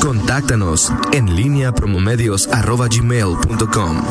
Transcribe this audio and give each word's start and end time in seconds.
Contáctanos 0.00 0.92
en 1.12 1.34
línea 1.34 1.72
promomedios.com. 1.72 4.02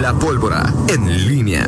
La 0.00 0.12
pólvora 0.14 0.72
en 0.88 1.28
línea. 1.28 1.66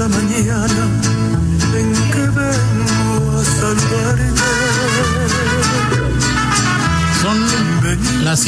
Las 0.00 0.08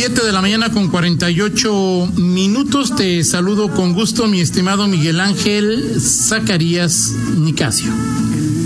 7 0.05 0.27
de 0.27 0.33
la 0.33 0.41
mañana 0.43 0.73
con 0.73 0.89
48 0.89 2.15
minutos. 2.17 2.97
Te 2.97 3.23
saludo 3.23 3.71
con 3.71 3.93
gusto, 3.93 4.27
mi 4.27 4.41
estimado 4.41 4.89
Miguel 4.89 5.21
Ángel 5.21 6.01
Zacarías 6.01 7.15
Nicasio. 7.37 7.93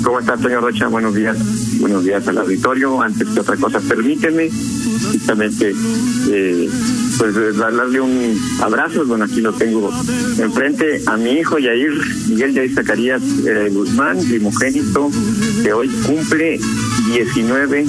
¿Cómo 0.02 0.18
estás, 0.18 0.40
señor 0.40 0.62
Rocha? 0.62 0.86
Buenos 0.86 1.14
días. 1.14 1.36
Buenos 1.78 2.04
días 2.04 2.26
al 2.26 2.38
auditorio. 2.38 3.02
Antes 3.02 3.28
que 3.28 3.40
otra 3.40 3.54
cosa, 3.58 3.80
permíteme 3.80 4.50
justamente 5.12 5.74
eh, 6.30 6.70
pues 7.18 7.34
darle 7.58 8.00
un 8.00 8.40
abrazo. 8.62 9.04
Bueno, 9.04 9.26
aquí 9.26 9.42
lo 9.42 9.52
tengo 9.52 9.92
enfrente 10.38 11.02
a 11.04 11.18
mi 11.18 11.32
hijo 11.32 11.58
Yair, 11.58 12.00
Miguel 12.28 12.54
Yair 12.54 12.74
Zacarías 12.74 13.20
eh, 13.46 13.68
Guzmán, 13.72 14.18
primogénito, 14.24 15.10
que 15.62 15.72
hoy 15.74 15.88
cumple 16.06 16.60
19, 17.06 17.84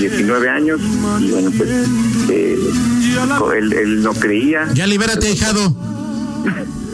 19 0.00 0.48
años. 0.48 0.80
Y 1.20 1.30
bueno, 1.30 1.50
pues 1.56 1.70
eh, 2.30 2.58
él, 3.56 4.02
no 4.02 4.12
creía. 4.12 4.68
Ya 4.74 4.86
libérate, 4.86 5.30
hijado. 5.30 5.74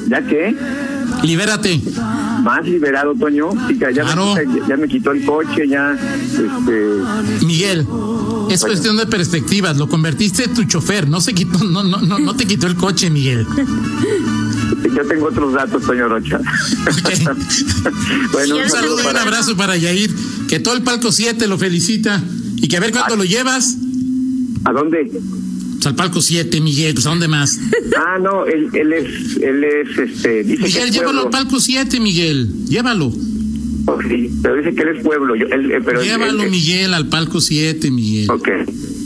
¿Ya 0.09 0.23
qué? 0.23 0.57
Libérate. 1.23 1.81
Más 2.43 2.65
liberado, 2.65 3.15
Toño. 3.15 3.51
ya, 3.79 3.89
me, 3.91 4.69
ya, 4.69 4.77
me 4.77 4.89
quitó 4.89 5.11
el 5.11 5.25
coche, 5.25 5.67
ya. 5.69 5.95
Este... 5.95 7.45
Miguel, 7.45 7.87
es 8.51 8.65
cuestión 8.65 8.97
de 8.97 9.07
perspectivas. 9.07 9.77
Lo 9.77 9.89
convertiste 9.89 10.45
en 10.45 10.55
tu 10.55 10.65
chofer. 10.65 11.09
No 11.09 11.21
se 11.21 11.35
quitó, 11.35 11.59
no, 11.65 11.83
no, 11.83 12.01
no, 12.01 12.19
no 12.19 12.37
te 12.37 12.47
quitó 12.47 12.67
el 12.67 12.77
coche, 12.77 13.11
Miguel. 13.11 13.47
Yo 14.95 15.07
tengo 15.07 15.27
otros 15.27 15.53
datos, 15.53 15.83
Toño 15.83 16.09
Rocha. 16.09 16.39
bueno, 18.33 18.57
un 18.57 18.71
saludo 18.71 19.03
y 19.03 19.07
un 19.07 19.17
abrazo 19.17 19.57
para 19.57 19.77
Yair. 19.77 20.15
Que 20.49 20.61
todo 20.61 20.75
el 20.75 20.83
palco 20.83 21.13
7 21.13 21.47
lo 21.47 21.59
felicita. 21.59 22.23
Y 22.57 22.69
que 22.69 22.77
a 22.77 22.81
ver 22.81 22.93
cuándo 22.93 23.15
ah. 23.15 23.17
lo 23.17 23.25
llevas. 23.25 23.77
¿A 24.65 24.73
dónde? 24.73 25.11
Pues 25.77 25.87
al 25.87 25.95
palco 25.95 26.21
7, 26.21 26.61
Miguel, 26.61 26.95
pues 26.95 27.07
a 27.07 27.11
dónde 27.11 27.29
más. 27.29 27.59
Ah, 27.97 28.19
no, 28.21 28.47
él, 28.47 28.69
él 28.73 28.93
es, 28.93 29.37
él 29.37 29.63
es, 29.63 29.99
este, 29.99 30.43
dice 30.43 30.63
Miguel, 30.65 30.91
llévalo 30.91 31.23
al 31.23 31.31
palco 31.31 31.61
7, 31.61 32.01
Miguel, 32.01 32.67
llévalo. 32.67 33.13
Oh, 33.87 34.03
sí, 34.03 34.31
pero 34.43 34.57
dice 34.57 34.75
que 34.75 34.83
él 34.83 34.97
es 34.97 35.03
pueblo. 35.05 35.37
Yo, 35.37 35.47
él, 35.47 35.71
eh, 35.71 35.81
pero 35.85 36.03
llévalo, 36.03 36.43
Miguel, 36.51 36.95
al 36.95 37.09
palco 37.09 37.41
7, 37.41 37.91
Miguel. 37.91 38.31
Ok. 38.31 38.49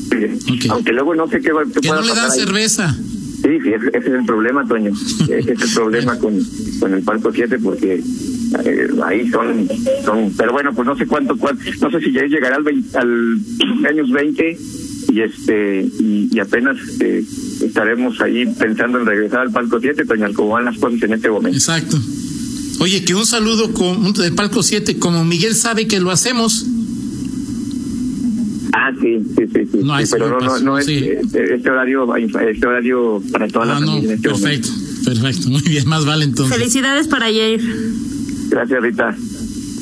okay. 0.06 0.70
Aunque 0.70 0.92
luego 0.92 1.14
no 1.14 1.28
sé 1.28 1.40
qué 1.40 1.52
va 1.52 1.64
Que 1.64 1.88
no 1.88 2.00
le 2.00 2.14
dan 2.14 2.30
cerveza. 2.30 2.96
Sí, 3.42 3.48
sí, 3.62 3.72
ese, 3.72 3.98
es 3.98 4.06
el 4.06 4.24
problema, 4.24 4.66
Toño. 4.66 4.92
ese 5.22 5.52
es 5.52 5.62
el 5.62 5.74
problema 5.74 6.18
con, 6.18 6.38
con 6.78 6.94
el 6.94 7.02
palco 7.02 7.30
7 7.32 7.58
porque 7.58 8.02
eh, 8.64 8.88
ahí 9.04 9.28
son, 9.30 9.68
son, 10.04 10.32
pero 10.36 10.52
bueno, 10.52 10.72
pues 10.74 10.86
no 10.86 10.96
sé 10.96 11.06
cuánto, 11.06 11.36
cuánto 11.36 11.62
no 11.80 11.90
sé 11.90 12.00
si 12.00 12.12
ya 12.12 12.24
llegará 12.24 12.56
al, 12.56 12.64
20, 12.64 12.98
al 12.98 13.38
años 13.88 14.10
20 14.10 14.58
y 15.12 15.20
este 15.20 15.88
y, 15.98 16.38
apenas 16.38 16.76
eh, 17.00 17.24
estaremos 17.64 18.20
ahí 18.20 18.46
pensando 18.46 18.98
en 19.00 19.06
regresar 19.06 19.40
al 19.40 19.52
palco 19.52 19.78
7, 19.80 20.04
Toño, 20.04 20.32
como 20.34 20.50
van 20.50 20.64
las 20.64 20.78
cosas 20.78 21.02
en 21.02 21.14
este 21.14 21.30
momento. 21.30 21.56
Exacto. 21.56 21.98
Oye, 22.80 23.04
que 23.04 23.14
un 23.14 23.26
saludo 23.26 23.72
con, 23.72 24.12
del 24.14 24.34
palco 24.34 24.62
7, 24.62 24.98
como 24.98 25.24
Miguel 25.24 25.54
sabe 25.54 25.86
que 25.86 26.00
lo 26.00 26.10
hacemos. 26.10 26.66
Ah, 28.72 28.92
sí, 29.00 29.18
sí, 29.36 29.44
sí, 29.52 29.68
sí. 29.70 29.78
No, 29.82 29.94
pero 30.10 30.40
no, 30.40 30.40
no, 30.40 30.58
no 30.60 30.78
es 30.78 30.88
este 30.88 31.70
horario, 31.70 32.16
este 32.16 32.66
horario 32.66 33.22
para 33.32 33.48
toda 33.48 33.66
la 33.66 33.76
ah, 33.76 33.80
familia. 33.80 34.14
Este 34.14 34.28
perfecto, 34.28 34.68
perfecto, 35.04 35.48
muy 35.50 35.62
bien, 35.62 35.88
más 35.88 36.04
vale 36.06 36.24
entonces. 36.24 36.56
Felicidades 36.56 37.06
para 37.08 37.26
Jair. 37.26 37.60
Gracias, 38.50 38.82
Rita. 38.82 39.16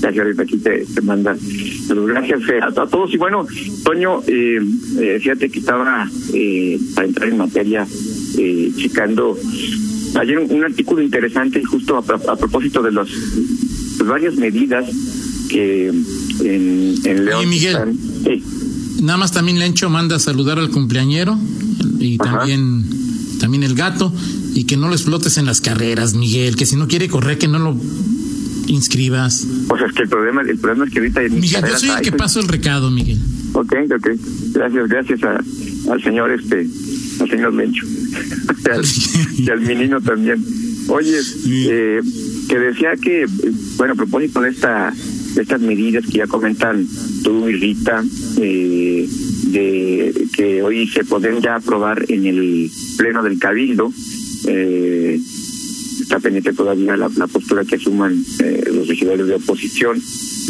Gracias, 0.01 0.27
Rita. 0.27 0.43
Aquí 0.43 0.59
te, 0.59 0.85
te 0.85 1.01
manda. 1.01 1.37
Gracias 1.89 2.41
eh, 2.49 2.61
a, 2.63 2.71
todos. 2.87 3.13
Y 3.13 3.17
bueno, 3.17 3.47
Toño, 3.83 4.21
eh, 4.27 4.61
eh, 5.01 5.19
fíjate 5.21 5.49
que 5.51 5.59
estaba, 5.59 6.09
eh, 6.35 6.79
para 6.95 7.07
entrar 7.07 7.29
en 7.29 7.39
materia, 7.39 7.87
eh, 8.37 8.73
checando 8.77 9.37
ayer 10.15 10.39
un, 10.39 10.65
artículo 10.65 11.03
interesante 11.03 11.63
justo 11.65 11.97
a, 11.97 12.37
propósito 12.37 12.83
de 12.83 12.93
los 12.93 13.09
pues, 13.99 14.09
varias 14.09 14.37
medidas 14.37 14.85
que 15.49 15.89
en, 15.89 16.95
en 17.05 17.25
León. 17.25 17.49
Miguel, 17.49 17.77
nada 19.03 19.19
más 19.19 19.33
también 19.33 19.59
Lencho 19.59 19.91
manda 19.91 20.17
a 20.17 20.19
saludar 20.19 20.59
al 20.59 20.71
cumpleañero 20.71 21.39
y 21.99 22.19
también, 22.19 22.85
también 23.41 23.63
el 23.63 23.75
gato 23.75 24.13
y 24.55 24.65
que 24.65 24.77
no 24.77 24.89
lo 24.89 24.95
explotes 24.95 25.39
en 25.39 25.47
las 25.47 25.61
carreras, 25.61 26.15
Miguel, 26.15 26.57
que 26.57 26.67
si 26.67 26.77
no 26.77 26.89
quiere 26.89 27.09
correr, 27.09 27.39
que 27.39 27.49
no 27.49 27.59
lo 27.59 27.77
inscribas. 28.69 29.47
Pues 29.69 29.83
es 29.83 29.93
que 29.93 30.03
el 30.03 30.09
problema, 30.09 30.43
el 30.43 30.59
problema 30.59 30.85
es 30.87 30.93
que 30.93 30.99
ahorita... 31.01 31.21
Miguel, 31.31 31.65
yo 31.69 31.79
soy 31.79 31.91
el 31.91 32.01
que 32.03 32.13
paso 32.13 32.41
el 32.41 32.49
recado, 32.49 32.91
Miguel. 32.91 33.19
Ok, 33.53 33.75
ok. 33.95 34.09
Gracias, 34.53 34.89
gracias 34.89 35.23
a, 35.25 35.41
al 35.93 36.03
señor 36.03 36.31
este, 36.31 36.67
al 37.21 37.31
señor 37.31 37.53
Mencho. 37.53 37.87
y 39.39 39.51
al 39.51 39.61
menino 39.61 40.01
también. 40.01 40.45
Oye, 40.89 41.19
eh, 41.47 42.01
que 42.49 42.59
decía 42.59 42.91
que, 43.01 43.27
bueno, 43.77 43.93
a 43.93 43.97
propósito 43.97 44.41
de 44.41 44.51
esta 44.51 44.93
de 45.35 45.43
estas 45.43 45.61
medidas 45.61 46.05
que 46.07 46.19
ya 46.19 46.27
comentan 46.27 46.87
tú 47.23 47.49
y 47.49 47.53
Rita, 47.53 48.03
eh, 48.39 49.09
de 49.49 50.27
que 50.35 50.63
hoy 50.63 50.89
se 50.89 51.05
pueden 51.05 51.41
ya 51.41 51.57
aprobar 51.57 52.05
en 52.09 52.27
el 52.27 52.71
pleno 52.97 53.23
del 53.23 53.39
Cabildo, 53.39 53.93
eh, 54.47 55.21
está 56.03 56.19
pendiente 56.19 56.53
todavía 56.53 56.97
la, 56.97 57.09
postura 57.09 57.65
que 57.65 57.77
asuman 57.77 58.25
eh, 58.41 58.71
los 58.73 58.89
regidores 58.89 59.27
de 59.27 59.35
oposición. 59.35 60.01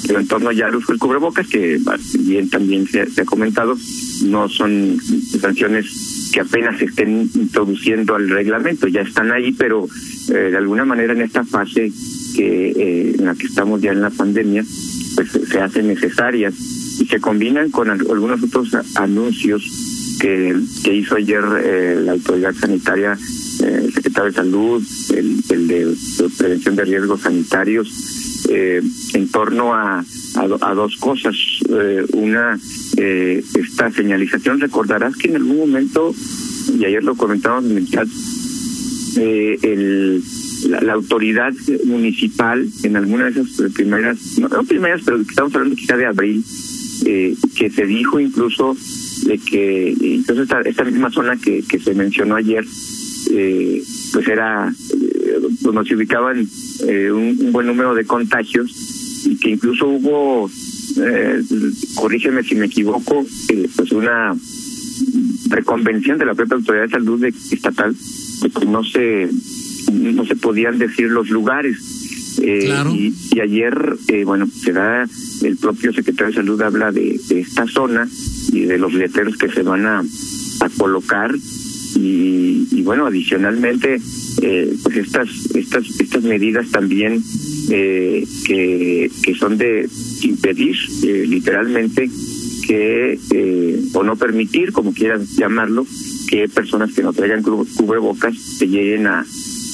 Pero 0.06 0.20
en 0.20 0.28
torno 0.28 0.52
ya 0.52 0.66
al 0.66 0.76
uso 0.76 0.92
del 0.92 0.98
cubrebocas, 0.98 1.46
que 1.48 1.78
bien 2.20 2.48
también 2.48 2.86
se, 2.86 3.02
ha 3.02 3.24
comentado, 3.24 3.76
no 4.24 4.48
son 4.48 4.98
sanciones 5.40 6.30
que 6.32 6.40
apenas 6.40 6.78
se 6.78 6.86
estén 6.86 7.28
introduciendo 7.34 8.14
al 8.14 8.28
reglamento, 8.28 8.86
ya 8.86 9.00
están 9.00 9.32
ahí, 9.32 9.52
pero 9.52 9.88
eh, 10.30 10.50
de 10.50 10.56
alguna 10.56 10.84
manera 10.84 11.12
en 11.12 11.22
esta 11.22 11.44
fase 11.44 11.90
que 12.36 12.70
eh, 12.70 13.14
en 13.18 13.24
la 13.24 13.34
que 13.34 13.46
estamos 13.46 13.80
ya 13.80 13.92
en 13.92 14.00
la 14.00 14.10
pandemia, 14.10 14.64
pues 15.14 15.30
se 15.30 15.60
hacen 15.60 15.88
necesarias 15.88 16.54
y 17.00 17.06
se 17.06 17.20
combinan 17.20 17.70
con 17.70 17.90
algunos 17.90 18.42
otros 18.42 18.70
anuncios 18.94 20.16
que, 20.20 20.54
que 20.84 20.94
hizo 20.94 21.16
ayer 21.16 21.42
la 21.42 22.12
autoridad 22.12 22.54
sanitaria 22.54 23.12
eh, 23.14 23.37
el 23.60 23.92
secretario 23.92 24.30
de 24.30 24.36
Salud, 24.36 24.84
el, 25.14 25.68
de, 25.68 25.94
prevención 26.36 26.76
de 26.76 26.84
riesgos 26.84 27.20
sanitarios, 27.22 28.46
eh, 28.48 28.82
en 29.14 29.28
torno 29.28 29.74
a, 29.74 30.04
a, 30.36 30.74
dos 30.74 30.96
cosas. 30.96 31.34
Eh, 31.68 32.04
una, 32.12 32.58
esta 32.96 33.90
señalización, 33.90 34.60
recordarás 34.60 35.16
que 35.16 35.28
en 35.28 35.36
algún 35.36 35.58
momento, 35.58 36.14
y 36.78 36.84
ayer 36.84 37.02
lo 37.02 37.16
comentábamos 37.16 37.70
en 37.70 37.78
el 37.78 37.88
chat, 37.88 38.08
el, 39.16 40.22
la, 40.68 40.92
autoridad 40.92 41.52
municipal, 41.84 42.66
en 42.84 42.96
alguna 42.96 43.30
de 43.30 43.40
esas 43.40 43.72
primeras, 43.72 44.38
no, 44.38 44.48
primeras, 44.64 45.02
pero 45.04 45.20
estamos 45.20 45.54
hablando 45.54 45.76
quizá 45.76 45.96
de 45.96 46.06
abril, 46.06 46.44
que 47.04 47.70
se 47.70 47.86
dijo 47.86 48.20
incluso 48.20 48.76
de 49.26 49.38
que 49.38 49.94
incluso 50.00 50.42
esta, 50.42 50.60
esta 50.62 50.84
misma 50.84 51.10
zona 51.10 51.36
que, 51.36 51.62
que 51.62 51.78
se 51.78 51.94
mencionó 51.94 52.36
ayer, 52.36 52.64
eh, 53.30 53.82
pues 54.12 54.28
era, 54.28 54.68
eh, 54.68 55.38
pues 55.62 55.88
se 55.88 55.94
ubicaban 55.94 56.48
eh, 56.86 57.10
un, 57.10 57.52
buen 57.52 57.66
número 57.66 57.94
de 57.94 58.04
contagios 58.04 59.24
y 59.26 59.36
que 59.36 59.50
incluso 59.50 59.86
hubo, 59.86 60.50
eh, 61.02 61.42
corrígeme 61.94 62.42
si 62.42 62.54
me 62.54 62.66
equivoco, 62.66 63.24
eh, 63.48 63.68
pues 63.76 63.92
una 63.92 64.34
reconvención 65.48 66.18
de 66.18 66.26
la 66.26 66.34
propia 66.34 66.56
autoridad 66.56 66.84
de 66.84 66.90
salud 66.90 67.24
estatal 67.24 67.94
de 68.42 68.50
que 68.50 68.66
no 68.66 68.84
se 68.84 69.28
no 69.92 70.24
se 70.26 70.36
podían 70.36 70.78
decir 70.78 71.08
los 71.08 71.30
lugares. 71.30 71.76
Eh, 72.40 72.72
y, 72.94 73.12
y, 73.32 73.40
ayer 73.40 73.96
eh, 74.06 74.22
bueno 74.24 74.46
se 74.46 74.72
da 74.72 75.08
el 75.42 75.56
propio 75.56 75.92
secretario 75.92 76.28
de 76.28 76.34
salud 76.34 76.62
habla 76.62 76.92
de, 76.92 77.18
de 77.28 77.40
esta 77.40 77.66
zona 77.66 78.08
y 78.52 78.60
de 78.60 78.78
los 78.78 78.94
letreros 78.94 79.36
que 79.36 79.48
se 79.48 79.62
van 79.64 79.84
a, 79.86 80.04
a 80.60 80.68
colocar 80.78 81.34
y, 81.96 82.68
y 82.70 82.82
bueno, 82.82 83.06
adicionalmente, 83.06 84.00
eh, 84.42 84.76
pues 84.82 84.96
estas, 84.96 85.28
estas, 85.54 85.84
estas 86.00 86.22
medidas 86.22 86.68
también 86.70 87.22
eh, 87.70 88.24
que, 88.46 89.10
que 89.22 89.34
son 89.34 89.58
de 89.58 89.88
impedir 90.22 90.76
eh, 91.02 91.24
literalmente 91.26 92.10
que, 92.66 93.18
eh, 93.34 93.82
o 93.94 94.02
no 94.02 94.16
permitir, 94.16 94.72
como 94.72 94.92
quieran 94.92 95.26
llamarlo, 95.36 95.86
que 96.28 96.48
personas 96.48 96.92
que 96.92 97.02
no 97.02 97.12
traigan 97.12 97.42
cubrebocas 97.42 98.36
se 98.36 98.68
lleguen 98.68 99.06
a, 99.06 99.24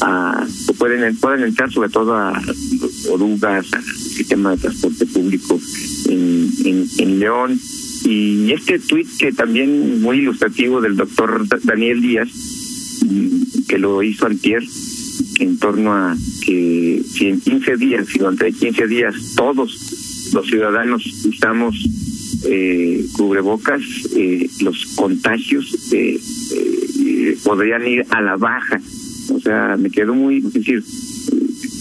a 0.00 0.46
pueden, 0.78 1.16
pueden 1.16 1.42
entrar 1.42 1.72
sobre 1.72 1.88
todo 1.88 2.14
a 2.14 2.40
orugas, 3.10 3.66
al 3.72 3.84
sistema 3.84 4.52
de 4.52 4.58
transporte 4.58 5.06
público 5.06 5.60
en, 6.08 6.86
en 6.98 7.18
León. 7.18 7.58
Y 8.04 8.52
este 8.52 8.78
tuit 8.78 9.08
que 9.18 9.32
también 9.32 10.02
muy 10.02 10.18
ilustrativo 10.18 10.80
del 10.80 10.96
doctor 10.96 11.46
Daniel 11.64 12.02
Díaz, 12.02 12.28
mm, 13.06 13.64
que 13.66 13.78
lo 13.78 14.02
hizo 14.02 14.26
antier, 14.26 14.62
en 15.40 15.58
torno 15.58 15.92
a 15.92 16.16
que 16.44 17.02
si 17.06 17.28
en 17.28 17.40
15 17.40 17.76
días, 17.76 18.06
si 18.06 18.18
durante 18.18 18.52
15 18.52 18.86
días 18.86 19.14
todos 19.36 20.30
los 20.32 20.46
ciudadanos 20.46 21.04
usamos 21.24 21.76
eh, 22.46 23.06
cubrebocas, 23.12 23.80
eh, 24.16 24.48
los 24.60 24.86
contagios 24.96 25.92
eh, 25.92 26.20
eh, 27.06 27.38
podrían 27.42 27.86
ir 27.86 28.06
a 28.10 28.20
la 28.20 28.36
baja. 28.36 28.80
O 29.30 29.40
sea, 29.40 29.76
me 29.78 29.90
quedo 29.90 30.14
muy, 30.14 30.38
es 30.38 30.52
decir, 30.52 30.82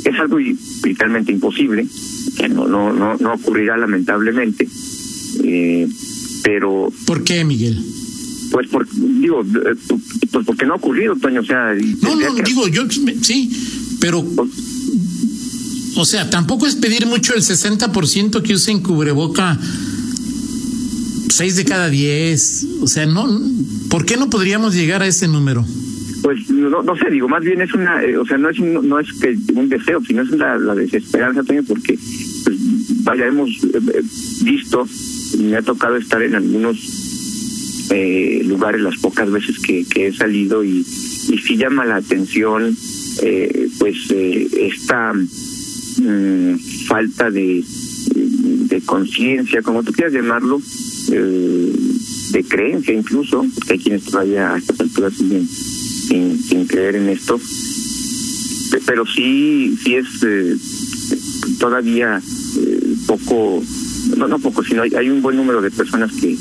es 0.06 0.20
algo 0.20 0.38
literalmente 0.40 1.32
imposible, 1.32 1.86
que 2.38 2.48
no, 2.50 2.68
no, 2.68 2.94
no, 2.94 3.18
no 3.18 3.34
ocurrirá 3.34 3.78
lamentablemente. 3.78 4.68
Eh, 6.44 6.50
pero. 6.54 6.92
¿Por 7.06 7.24
qué, 7.24 7.44
Miguel? 7.44 7.84
Pues 8.52 8.68
por, 8.68 8.88
digo, 8.90 9.42
eh, 9.42 9.76
pues 10.32 10.46
porque 10.46 10.66
no 10.66 10.74
ha 10.74 10.76
ocurrido, 10.76 11.16
Toño, 11.16 11.42
o 11.42 11.46
sea... 11.46 11.74
No, 12.04 12.16
no, 12.16 12.36
digo, 12.36 12.68
yo 12.68 12.84
sí, 12.90 13.50
pero... 14.00 14.24
O 15.96 16.06
sea, 16.06 16.30
tampoco 16.30 16.68
es 16.68 16.76
pedir 16.76 17.06
mucho 17.06 17.34
el 17.34 17.42
60% 17.42 18.42
que 18.42 18.54
usen 18.54 18.82
cubreboca 18.82 19.60
6 21.30 21.56
de 21.56 21.66
cada 21.66 21.90
10. 21.90 22.68
O 22.82 22.88
sea, 22.88 23.06
no, 23.06 23.28
¿por 23.90 24.06
qué 24.06 24.18
no 24.18 24.30
podríamos 24.30 24.76
llegar 24.76 25.02
a 25.02 25.08
ese 25.08 25.28
número? 25.28 25.66
Pues 26.22 26.50
no, 26.50 26.84
no 26.84 26.96
sé, 26.96 27.10
digo, 27.10 27.28
más 27.28 27.44
bien 27.44 27.62
es 27.62 27.74
una, 27.74 28.04
eh, 28.04 28.18
o 28.18 28.26
sea, 28.26 28.38
no 28.38 28.50
es 28.50 28.60
no 28.60 29.00
es 29.00 29.08
que 29.14 29.38
un 29.56 29.68
deseo, 29.68 30.02
sino 30.06 30.22
es 30.22 30.30
la, 30.32 30.58
la 30.58 30.74
desesperanza, 30.74 31.44
Toño, 31.44 31.64
porque 31.68 31.98
pues, 32.44 32.58
vaya, 33.04 33.28
hemos 33.28 33.50
eh, 33.50 34.02
visto, 34.44 34.88
me 35.40 35.58
ha 35.58 35.62
tocado 35.62 35.98
estar 35.98 36.22
en 36.22 36.36
algunos 36.36 36.78
eh, 37.90 38.42
lugares 38.46 38.82
las 38.82 38.98
pocas 38.98 39.32
veces 39.32 39.60
que, 39.60 39.86
he 39.96 40.14
salido 40.14 40.64
y, 40.64 40.80
y 40.80 41.38
sí 41.38 41.58
llama 41.58 41.86
la 41.86 41.98
atención 41.98 42.76
eh, 43.22 43.70
pues 43.78 43.96
eh, 44.10 44.48
esta 44.74 45.14
mm, 45.14 46.58
falta 46.88 47.30
de, 47.30 47.64
conciencia, 48.86 49.62
como 49.62 49.84
tú 49.84 49.92
quieras 49.94 50.14
llamarlo, 50.14 50.60
eh, 51.12 51.74
de 52.32 52.44
creencia 52.44 52.94
incluso, 52.94 53.46
porque 53.56 53.74
hay 53.74 53.80
quienes 53.80 54.04
todavía 54.06 54.54
a 54.54 54.58
estas 54.58 54.80
alturas 54.80 55.14
siguen 55.14 55.48
sin, 55.48 56.42
sin 56.42 56.66
creer 56.66 56.96
en 56.96 57.10
esto, 57.10 57.40
pero 58.86 59.06
sí, 59.06 59.78
sí 59.84 59.96
es 59.96 60.08
todavía 61.60 62.20
poco, 63.06 63.64
no, 64.18 64.28
no 64.28 64.40
poco, 64.40 64.64
sino 64.64 64.84
hay, 64.84 64.94
hay 64.96 65.10
un 65.10 65.22
buen 65.22 65.38
número 65.38 65.62
de 65.62 65.72
personas 65.72 66.12
que, 66.14 66.36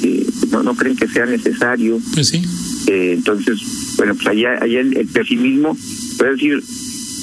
que 0.00 0.26
no, 0.50 0.62
no 0.62 0.74
creen 0.74 0.96
que 0.96 1.08
sea 1.08 1.26
necesario. 1.26 1.98
Pues 2.14 2.28
sí. 2.28 2.42
Eh, 2.86 3.14
entonces, 3.16 3.60
bueno, 3.96 4.14
pues 4.14 4.26
allá, 4.28 4.58
allá 4.60 4.80
el, 4.80 4.96
el 4.96 5.06
pesimismo, 5.06 5.76
puede 6.16 6.32
decir, 6.32 6.62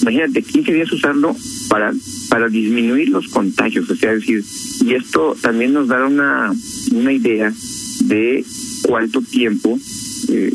imagínate, 0.01 0.43
15 0.43 0.73
días 0.73 0.91
usarlo 0.91 1.35
para 1.69 1.91
para 2.35 2.49
disminuir 2.49 3.07
los 3.09 3.29
contagios, 3.29 3.89
o 3.89 3.95
sea, 3.95 4.11
es 4.11 4.19
decir, 4.19 4.43
y 4.85 4.93
esto 4.93 5.37
también 5.41 5.71
nos 5.71 5.87
da 5.87 6.05
una, 6.05 6.53
una 6.91 7.13
idea 7.13 7.53
de 8.01 8.43
cuánto 8.81 9.21
tiempo 9.21 9.79
eh, 10.27 10.53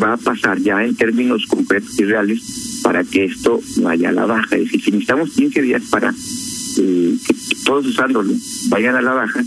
va 0.00 0.12
a 0.12 0.16
pasar 0.16 0.60
ya 0.60 0.84
en 0.84 0.94
términos 0.94 1.44
concretos 1.48 1.98
y 1.98 2.04
reales 2.04 2.80
para 2.82 3.02
que 3.02 3.24
esto 3.24 3.60
vaya 3.78 4.10
a 4.10 4.12
la 4.12 4.26
baja. 4.26 4.56
Es 4.56 4.64
decir, 4.64 4.82
si 4.82 4.90
necesitamos 4.92 5.30
15 5.30 5.62
días 5.62 5.82
para 5.90 6.14
eh, 6.78 7.16
que 7.26 7.34
todos 7.72 7.86
usándolo 7.86 8.34
vayan 8.68 8.96
a 8.96 9.00
la 9.00 9.14
baja, 9.14 9.42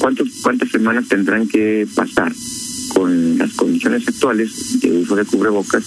¿cuántos, 0.00 0.28
¿cuántas 0.42 0.70
semanas 0.70 1.06
tendrán 1.06 1.46
que 1.46 1.86
pasar 1.94 2.32
con 2.88 3.38
las 3.38 3.52
condiciones 3.52 4.08
actuales 4.08 4.80
de 4.80 4.90
uso 4.98 5.14
de 5.14 5.24
cubrebocas 5.24 5.84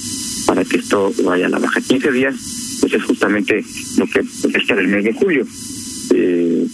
para 0.48 0.64
que 0.64 0.78
esto 0.78 1.14
vaya 1.26 1.48
a 1.48 1.50
la 1.50 1.60
baja? 1.60 1.82
15 1.82 2.10
días, 2.10 2.36
pues 2.80 2.94
es 2.94 3.04
justamente 3.04 3.66
lo 3.98 4.08
que 4.08 4.24
pues, 4.24 4.56
está 4.56 4.76
el 4.76 4.88
mes 4.88 5.04
de 5.04 5.12
julio. 5.12 5.46
Eh, 6.12 6.68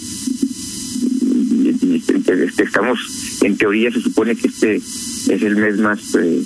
este, 2.28 2.64
estamos, 2.64 3.00
en 3.42 3.58
teoría 3.58 3.90
se 3.90 4.00
supone 4.00 4.36
que 4.36 4.48
este 4.48 4.76
es 4.76 5.42
el 5.42 5.56
mes 5.56 5.80
más, 5.80 6.02
eh, 6.14 6.44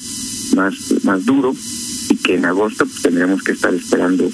más, 0.56 1.04
más 1.04 1.26
duro 1.26 1.54
y 2.10 2.16
que 2.16 2.36
en 2.36 2.46
agosto 2.46 2.86
pues, 2.86 3.02
tendremos 3.02 3.44
que 3.44 3.52
estar 3.52 3.74
esperando 3.74 4.32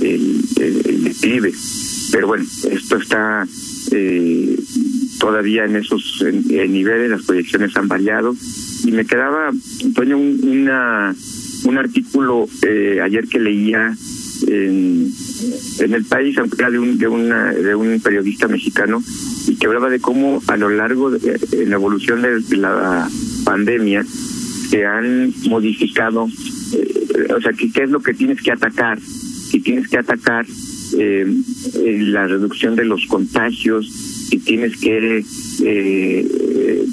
el, 0.00 0.40
el, 0.60 0.86
el. 0.86 1.12
Pero 2.12 2.26
bueno, 2.26 2.44
esto 2.44 2.96
está 2.96 3.46
eh, 3.90 4.56
todavía 5.18 5.64
en 5.64 5.76
esos 5.76 6.22
en, 6.22 6.72
niveles, 6.72 7.10
las 7.10 7.22
proyecciones 7.22 7.74
han 7.76 7.88
variado. 7.88 8.36
Y 8.84 8.92
me 8.92 9.06
quedaba, 9.06 9.50
Antonio, 9.82 10.18
un, 10.18 10.40
una, 10.44 11.14
un 11.64 11.78
artículo 11.78 12.46
eh, 12.68 13.00
ayer 13.02 13.26
que 13.28 13.40
leía 13.40 13.96
en, 14.46 15.10
en 15.78 15.94
el 15.94 16.04
país, 16.04 16.36
aunque 16.36 16.56
era 16.58 16.70
de 16.70 16.78
un, 16.78 16.98
de, 16.98 17.06
un 17.74 18.00
periodista 18.00 18.46
mexicano, 18.46 19.02
y 19.48 19.56
que 19.56 19.66
hablaba 19.66 19.88
de 19.88 20.00
cómo 20.00 20.42
a 20.48 20.56
lo 20.58 20.68
largo 20.68 21.10
de, 21.10 21.40
en 21.52 21.70
la 21.70 21.76
evolución 21.76 22.20
de 22.20 22.56
la 22.58 23.08
pandemia 23.44 24.04
se 24.04 24.84
han 24.84 25.32
modificado, 25.48 26.28
eh, 26.74 27.32
o 27.34 27.40
sea, 27.40 27.52
¿qué, 27.52 27.72
¿qué 27.72 27.84
es 27.84 27.90
lo 27.90 28.00
que 28.00 28.12
tienes 28.12 28.42
que 28.42 28.52
atacar? 28.52 29.00
Si 29.00 29.60
tienes 29.60 29.88
que 29.88 29.98
atacar 29.98 30.46
eh, 30.98 31.26
la 31.84 32.26
reducción 32.26 32.76
de 32.76 32.84
los 32.84 33.06
contagios, 33.06 33.90
si 34.28 34.38
tienes 34.38 34.76
que 34.78 35.24
eh, 35.64 36.86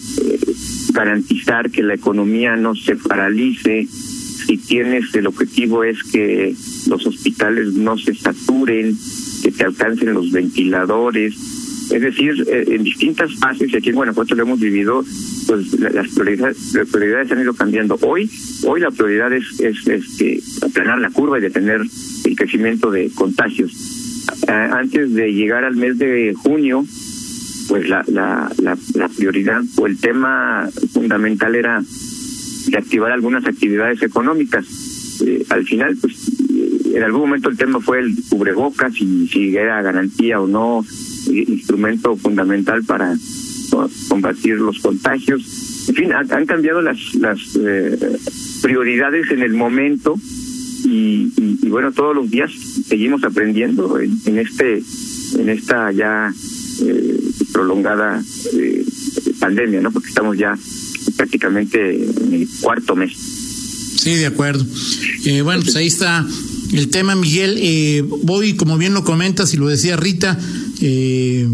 garantizar 0.94 1.69
que 1.72 1.84
la 1.84 1.94
economía 1.94 2.56
no 2.56 2.75
se 2.75 2.96
paralice, 2.96 3.88
si 3.88 4.57
tienes 4.57 5.13
el 5.13 5.28
objetivo 5.28 5.84
es 5.84 6.04
que 6.04 6.56
los 6.88 7.06
hospitales 7.06 7.74
no 7.74 7.98
se 7.98 8.13
saturen, 8.16 8.98
que 9.44 9.51
te 9.51 9.63
alcancen 9.63 10.13
los 10.13 10.31
ventiladores, 10.31 11.36
es 11.91 12.01
decir, 12.01 12.45
eh, 12.47 12.65
en 12.68 12.83
distintas 12.83 13.33
fases, 13.36 13.72
y 13.72 13.77
aquí 13.77 13.89
en 13.89 13.96
Guanajuato 13.96 14.36
lo 14.36 14.43
hemos 14.43 14.60
vivido, 14.60 15.03
pues 15.48 15.79
las 15.79 16.08
prioridades, 16.10 17.31
han 17.31 17.41
ido 17.41 17.53
cambiando. 17.53 17.98
Hoy, 18.01 18.29
hoy 18.65 18.81
la 18.81 18.91
prioridad 18.91 19.34
es, 19.34 19.60
es, 19.60 19.88
es 19.88 20.17
que 20.17 20.39
aplanar 20.65 21.00
la 21.00 21.10
curva 21.10 21.39
y 21.39 21.41
detener 21.41 21.81
el 22.25 22.36
crecimiento 22.36 22.91
de 22.91 23.10
contagios. 23.15 23.72
Antes 24.48 25.13
de 25.13 25.34
llegar 25.34 25.63
al 25.63 25.75
mes 25.75 25.98
de 25.98 26.34
junio, 26.36 26.86
pues 27.67 27.89
la, 27.89 28.03
la, 28.08 28.51
la, 28.62 28.77
la 28.96 29.10
prioridad 29.10 29.62
o 29.77 29.88
el 29.88 29.98
tema 30.00 30.69
fundamental 30.93 31.55
era 31.55 31.84
reactivar 32.69 33.12
algunas 33.12 33.46
actividades 33.46 34.01
económicas. 34.01 34.65
Eh, 35.25 35.46
al 35.50 35.65
final, 35.65 35.98
pues 36.00 36.15
en 36.93 37.03
algún 37.03 37.22
momento 37.22 37.50
el 37.50 37.58
tema 37.58 37.79
fue 37.79 38.00
el 38.00 38.15
cubrebocas 38.29 38.93
y 39.00 39.27
si 39.27 39.55
era 39.55 39.81
garantía 39.81 40.39
o 40.39 40.48
no 40.48 40.84
instrumento 41.29 42.15
fundamental 42.15 42.83
para 42.83 43.15
combatir 44.07 44.55
los 44.55 44.79
contagios. 44.79 45.88
En 45.88 45.95
fin, 45.95 46.12
han, 46.12 46.45
cambiado 46.45 46.81
las, 46.81 46.98
las 47.15 47.39
eh, 47.55 48.17
prioridades 48.62 49.31
en 49.31 49.41
el 49.41 49.53
momento 49.53 50.15
y, 50.86 51.31
y, 51.38 51.59
y, 51.62 51.69
bueno, 51.69 51.91
todos 51.91 52.15
los 52.15 52.29
días 52.29 52.51
seguimos 52.88 53.24
aprendiendo 53.24 54.00
en, 54.00 54.17
en 54.25 54.39
este 54.39 54.81
en 55.38 55.50
esta 55.50 55.91
ya 55.91 56.33
eh, 56.81 57.19
prolongada 57.51 58.24
eh, 58.53 58.86
pandemia, 59.39 59.81
¿no? 59.81 59.91
Porque 59.91 60.09
estamos 60.09 60.38
ya 60.38 60.57
prácticamente 61.17 61.95
en 61.95 62.33
el 62.33 62.48
cuarto 62.62 62.95
mes. 62.95 63.12
Sí, 63.98 64.15
de 64.15 64.27
acuerdo. 64.27 64.65
Eh, 65.25 65.41
bueno, 65.41 65.62
pues 65.62 65.75
ahí 65.75 65.88
está 65.88 66.25
el 66.74 66.89
tema, 66.89 67.15
Miguel. 67.15 68.05
Voy, 68.24 68.55
como 68.55 68.77
bien 68.77 68.93
lo 68.93 69.03
comentas 69.03 69.53
y 69.53 69.57
lo 69.57 69.67
decía 69.67 69.98
Rita, 69.98 70.39
eh, 70.81 71.48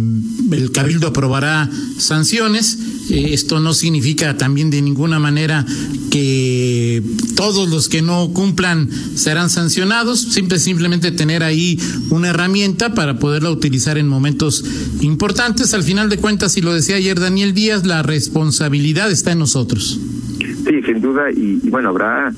el 0.51 0.71
Cabildo 0.71 1.07
aprobará 1.07 1.69
sanciones. 1.97 2.77
Eh, 3.09 3.33
esto 3.33 3.59
no 3.59 3.73
significa 3.73 4.37
también 4.37 4.69
de 4.69 4.81
ninguna 4.81 5.19
manera 5.19 5.65
que 6.09 7.03
todos 7.35 7.69
los 7.69 7.89
que 7.89 8.01
no 8.01 8.31
cumplan 8.33 8.89
serán 9.15 9.49
sancionados, 9.49 10.21
simple, 10.21 10.59
simplemente 10.59 11.11
tener 11.11 11.43
ahí 11.43 11.79
una 12.09 12.29
herramienta 12.29 12.93
para 12.93 13.19
poderla 13.19 13.51
utilizar 13.51 13.97
en 13.97 14.07
momentos 14.07 14.63
importantes. 15.01 15.73
Al 15.73 15.83
final 15.83 16.09
de 16.09 16.17
cuentas, 16.17 16.57
y 16.57 16.61
lo 16.61 16.73
decía 16.73 16.95
ayer 16.95 17.19
Daniel 17.19 17.53
Díaz, 17.53 17.85
la 17.85 18.01
responsabilidad 18.01 19.11
está 19.11 19.33
en 19.33 19.39
nosotros. 19.39 19.99
Sí, 20.39 20.81
sin 20.85 21.01
duda, 21.01 21.31
y, 21.31 21.69
bueno, 21.69 21.89
habrá, 21.89 22.33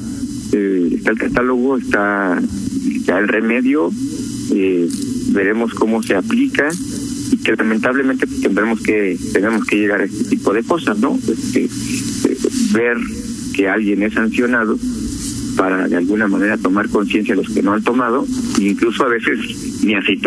eh, 0.51 0.89
está 0.91 1.12
el 1.12 1.17
catálogo, 1.17 1.77
está 1.77 2.41
el 3.20 3.27
remedio, 3.27 3.91
eh, 4.51 4.89
veremos 5.38 5.74
cómo 5.74 6.01
se 6.01 6.15
aplica 6.15 6.70
y 7.32 7.38
que 7.38 7.56
lamentablemente 7.56 8.25
pues, 8.25 8.41
tendremos 8.41 8.82
que 8.82 9.17
tenemos 9.32 9.65
que 9.65 9.77
llegar 9.77 10.01
a 10.01 10.06
este 10.06 10.24
tipo 10.25 10.51
de 10.51 10.63
cosas, 10.63 10.98
¿no? 10.98 11.17
Este, 11.17 11.65
eh, 11.65 12.38
ver 12.74 12.98
que 13.53 13.70
alguien 13.70 14.01
es 14.01 14.13
sancionado 14.13 14.77
para 15.56 15.88
de 15.88 15.96
alguna 15.96 16.27
manera 16.27 16.58
tomar 16.58 16.89
conciencia 16.89 17.36
de 17.36 17.44
los 17.44 17.53
que 17.53 17.62
no 17.62 17.74
han 17.74 17.84
tomado, 17.84 18.25
incluso 18.60 19.06
a 19.06 19.10
veces 19.10 19.84
ni 19.84 19.94
así 19.94 20.20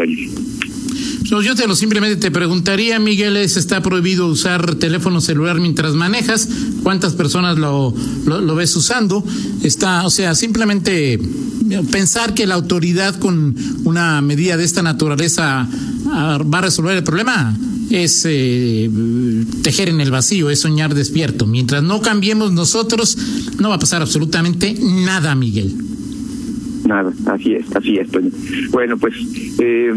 no, 1.30 1.40
yo 1.42 1.54
te 1.54 1.68
lo 1.68 1.76
simplemente 1.76 2.16
te 2.16 2.32
preguntaría, 2.32 2.98
Miguel, 2.98 3.36
¿es 3.36 3.56
está 3.56 3.80
prohibido 3.82 4.26
usar 4.26 4.74
teléfono 4.74 5.20
celular 5.20 5.60
mientras 5.60 5.94
manejas? 5.94 6.48
¿Cuántas 6.82 7.14
personas 7.14 7.56
lo, 7.56 7.94
lo, 8.26 8.54
ves 8.56 8.74
usando? 8.74 9.22
Está, 9.62 10.04
o 10.04 10.10
sea, 10.10 10.34
simplemente 10.34 11.20
pensar 11.90 12.34
que 12.34 12.46
la 12.46 12.54
autoridad 12.54 13.18
con 13.18 13.54
una 13.84 14.20
medida 14.22 14.56
de 14.56 14.64
esta 14.64 14.82
naturaleza 14.82 15.68
ah, 16.06 16.38
va 16.42 16.58
a 16.58 16.62
resolver 16.62 16.96
el 16.96 17.04
problema 17.04 17.56
es 17.90 18.24
eh, 18.28 18.88
tejer 19.62 19.88
en 19.88 20.00
el 20.00 20.10
vacío, 20.12 20.48
es 20.48 20.60
soñar 20.60 20.94
despierto. 20.94 21.46
Mientras 21.46 21.82
no 21.82 22.00
cambiemos 22.00 22.52
nosotros, 22.52 23.18
no 23.58 23.68
va 23.68 23.76
a 23.76 23.78
pasar 23.80 24.00
absolutamente 24.00 24.76
nada, 24.80 25.34
Miguel. 25.34 25.74
Nada, 26.86 27.12
así 27.26 27.54
es, 27.54 27.66
así 27.74 27.98
es, 27.98 28.08
Bueno, 28.70 28.96
pues 28.96 29.14
eh, 29.58 29.92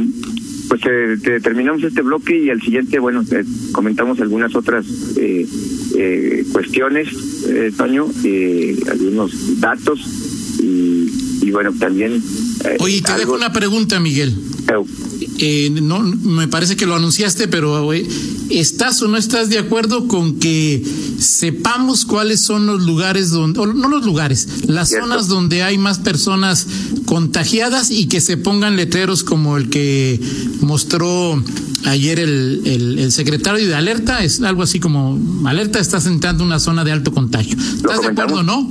pues 0.69 0.81
eh, 0.85 1.39
terminamos 1.41 1.83
este 1.83 2.01
bloque 2.01 2.37
y 2.37 2.49
al 2.49 2.61
siguiente, 2.61 2.99
bueno, 2.99 3.23
comentamos 3.71 4.19
algunas 4.21 4.55
otras 4.55 4.85
eh, 5.17 5.45
eh, 5.95 6.45
cuestiones, 6.51 7.09
eh, 7.47 7.71
Toño, 7.75 8.07
eh, 8.23 8.75
algunos 8.91 9.59
datos 9.59 9.99
y, 10.61 11.32
bueno, 11.51 11.73
también... 11.77 12.23
Oye, 12.79 13.01
te 13.01 13.13
dejo 13.13 13.33
una 13.33 13.51
pregunta, 13.51 13.99
Miguel. 13.99 14.33
Eh, 15.39 15.69
no, 15.81 15.99
me 15.99 16.47
parece 16.47 16.75
que 16.75 16.85
lo 16.85 16.95
anunciaste, 16.95 17.47
pero 17.47 17.91
¿estás 18.49 19.01
o 19.01 19.07
no 19.07 19.17
estás 19.17 19.49
de 19.49 19.57
acuerdo 19.57 20.07
con 20.07 20.39
que 20.39 20.83
sepamos 21.19 22.05
cuáles 22.05 22.41
son 22.41 22.65
los 22.65 22.81
lugares 22.83 23.29
donde, 23.31 23.59
no 23.59 23.89
los 23.89 24.05
lugares, 24.05 24.47
las 24.67 24.89
zonas 24.89 25.27
donde 25.27 25.63
hay 25.63 25.77
más 25.77 25.99
personas 25.99 26.67
contagiadas 27.05 27.91
y 27.91 28.07
que 28.07 28.21
se 28.21 28.37
pongan 28.37 28.75
letreros 28.75 29.23
como 29.23 29.57
el 29.57 29.69
que 29.69 30.19
mostró 30.61 31.41
ayer 31.85 32.19
el, 32.19 32.61
el, 32.65 33.11
secretario 33.11 33.67
de 33.67 33.75
alerta, 33.75 34.23
es 34.23 34.41
algo 34.41 34.63
así 34.63 34.79
como 34.79 35.19
alerta 35.45 35.79
está 35.79 35.99
sentando 35.99 36.43
una 36.43 36.59
zona 36.59 36.83
de 36.83 36.91
alto 36.91 37.11
contagio. 37.11 37.57
¿Estás 37.57 38.01
de 38.01 38.07
acuerdo, 38.07 38.43
no? 38.43 38.69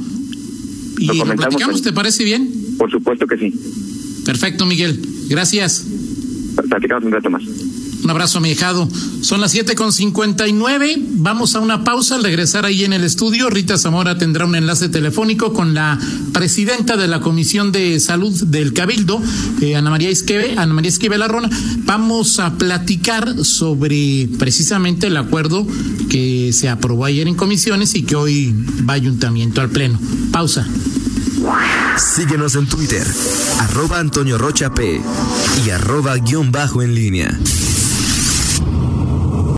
¿Y 1.02 1.18
lo, 1.18 1.25
platicamos, 1.37 1.82
te 1.82 1.92
parece 1.92 2.25
bien? 2.25 2.49
Por 2.78 2.90
supuesto 2.90 3.26
que 3.26 3.37
sí. 3.37 3.52
Perfecto, 4.25 4.66
Miguel. 4.66 5.00
Gracias 5.28 5.87
platicamos 6.68 7.04
un 7.04 7.12
rato 7.12 7.30
más. 7.30 7.42
Un 8.02 8.11
abrazo, 8.11 8.40
mi. 8.40 8.54
Son 9.23 9.40
las 9.40 9.50
siete 9.52 9.75
con 9.75 9.92
cincuenta 9.92 10.47
y 10.49 10.52
nueve. 10.52 10.97
Vamos 10.99 11.54
a 11.54 11.61
una 11.61 11.85
pausa. 11.85 12.16
Al 12.16 12.25
regresar 12.25 12.64
ahí 12.64 12.85
en 12.85 12.92
el 12.92 13.04
estudio, 13.04 13.49
Rita 13.49 13.78
Zamora 13.78 14.18
tendrá 14.18 14.44
un 14.44 14.54
enlace 14.54 14.88
telefónico 14.88 15.52
con 15.52 15.75
la 15.75 15.99
presidenta 16.32 16.97
de 16.97 17.09
la 17.09 17.21
Comisión 17.21 17.73
de 17.73 17.99
Salud 18.00 18.32
del 18.44 18.73
Cabildo, 18.73 19.23
eh, 19.61 19.76
Ana 19.76 19.90
María 19.90 20.11
Esquive, 20.11 20.54
Ana 20.59 20.75
María 20.75 20.90
Esquive 20.90 21.16
Larrona. 21.16 21.49
Vamos 21.85 22.38
a 22.40 22.54
platicar 22.54 23.44
sobre 23.44 24.28
precisamente 24.38 25.06
el 25.06 25.16
acuerdo 25.16 25.66
que 26.09 26.52
se 26.52 26.68
aprobó 26.68 27.04
ayer 27.04 27.28
en 27.28 27.35
comisiones 27.35 27.94
y 27.94 28.02
que 28.02 28.16
hoy 28.16 28.54
va 28.88 28.94
ayuntamiento 28.94 29.61
al 29.61 29.71
pleno. 29.71 29.99
Pausa. 30.32 30.66
Síguenos 31.97 32.54
en 32.54 32.66
Twitter, 32.66 33.06
arroba 33.59 33.99
Antonio 33.99 34.38
Rocha 34.38 34.73
P 34.73 35.00
y 35.66 35.71
arroba 35.71 36.16
guion 36.16 36.52
bajo 36.52 36.82
en 36.82 36.94
línea. 36.94 37.38